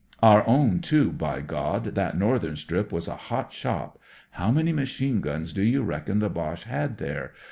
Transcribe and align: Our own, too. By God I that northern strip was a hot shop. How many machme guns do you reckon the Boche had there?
Our 0.23 0.43
own, 0.47 0.79
too. 0.79 1.11
By 1.11 1.41
God 1.41 1.85
I 1.89 1.91
that 1.91 2.17
northern 2.17 2.55
strip 2.55 2.91
was 2.91 3.07
a 3.07 3.15
hot 3.15 3.53
shop. 3.53 3.99
How 4.31 4.49
many 4.49 4.73
machme 4.73 5.21
guns 5.21 5.53
do 5.53 5.61
you 5.61 5.83
reckon 5.83 6.17
the 6.17 6.27
Boche 6.31 6.63
had 6.63 6.97
there? 6.97 7.33